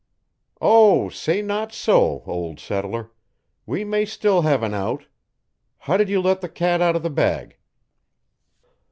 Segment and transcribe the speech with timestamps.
[0.61, 3.11] "Oh, say not so, old settler.
[3.67, 5.05] We may still have an out.
[5.77, 7.55] How did you let the cat out of the bag?"